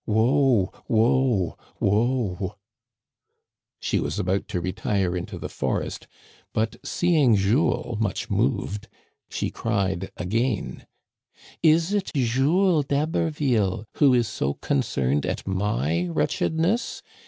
Woe! 0.07 0.71
Woe! 0.87 1.55
Woe!" 1.79 2.55
She 3.79 3.99
was 3.99 4.17
about 4.17 4.47
to 4.47 4.59
retire 4.59 5.15
into 5.15 5.37
the 5.37 5.47
forest, 5.47 6.07
but 6.53 6.77
seeing 6.83 7.35
Jules 7.35 7.99
much 7.99 8.27
moved, 8.27 8.87
she 9.29 9.51
cried 9.51 10.11
again:" 10.17 10.87
Is 11.77 11.93
it 11.93 12.09
Jules 12.15 12.85
d'Haberville 12.85 13.85
who 13.97 14.11
is 14.15 14.27
so 14.27 14.55
concerned 14.55 15.23
at 15.23 15.45
my 15.45 16.07
wretchedness 16.07 17.03